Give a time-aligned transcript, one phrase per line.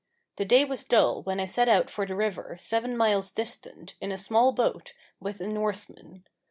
[0.37, 4.11] The day was dull when I set out for the river, seven miles distant, in
[4.11, 6.23] a small boat, with a Norseman.